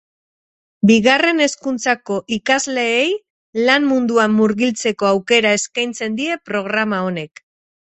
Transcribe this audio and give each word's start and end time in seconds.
Bigarren 0.91 1.43
hezkuntzako 1.45 2.17
ikasleei 2.37 3.05
lan 3.69 3.87
munduan 3.91 4.35
murgiltzeko 4.39 5.11
aukera 5.13 5.55
eskaintzen 5.61 6.19
die 6.23 6.41
programa 6.51 7.05
honek. 7.11 7.47